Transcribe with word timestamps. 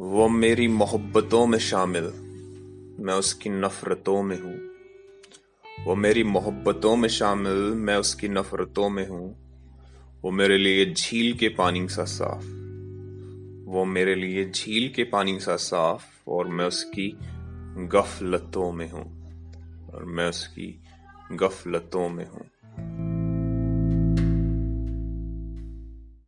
वो 0.00 0.28
मेरी 0.28 0.68
मोहब्बतों 0.68 1.46
में 1.46 1.58
शामिल। 1.58 2.02
मैं 3.00 3.14
उसकी 3.14 3.50
नफरतों 3.50 4.22
में 4.22 4.40
हूँ। 4.40 4.60
वो 5.84 5.94
मेरी 5.94 6.24
मोहब्बतों 6.24 6.96
में 6.96 7.08
शामिल, 7.08 7.56
मैं 7.56 7.96
उसकी 7.96 8.28
नफरतों 8.28 8.88
में 8.88 9.08
हूँ। 9.08 9.36
वो 10.22 10.30
मेरे 10.30 10.58
लिए 10.58 10.94
झील 10.94 11.34
के 11.34 11.48
पानी 11.48 11.88
सा 11.88 12.04
साफ़। 12.04 12.44
वो 13.70 13.84
मेरे 13.84 14.14
लिए 14.14 14.50
झील 14.50 14.88
के 14.88 15.04
पानी 15.04 15.40
सा 15.40 15.56
साफ़ 15.56 16.30
और 16.30 16.48
मैं 16.48 16.66
उसकी 16.66 17.18
गफलतों 17.76 18.72
में 18.72 18.90
हूँ। 18.90 19.20
और 19.94 20.04
मैं 20.04 20.28
उसकी 20.28 20.82
गफलतों 21.32 22.08
में 22.08 22.28
हूँ। 22.28 22.46